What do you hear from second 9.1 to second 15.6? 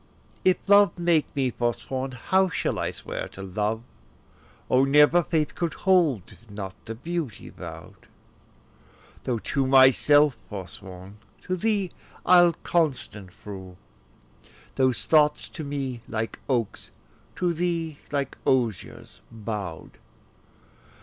Though to myself forsworn, to thee I'll constant prove; Those thoughts,